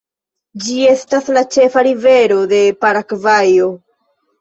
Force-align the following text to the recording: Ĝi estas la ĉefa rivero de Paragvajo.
Ĝi 0.63 0.77
estas 0.91 1.29
la 1.37 1.45
ĉefa 1.57 1.85
rivero 1.91 2.41
de 2.57 2.65
Paragvajo. 2.83 3.73